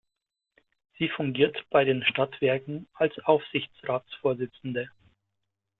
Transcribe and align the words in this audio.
Sie 0.97 1.09
fungiert 1.09 1.63
bei 1.69 1.83
den 1.83 2.03
Stadtwerken 2.03 2.87
als 2.95 3.13
Aufsichtsratsvorsitzende. 3.19 4.89